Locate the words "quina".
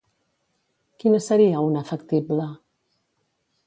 1.03-1.21